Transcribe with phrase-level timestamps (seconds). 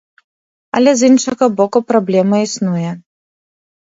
[0.77, 2.89] Але з іншага боку, праблема існуе.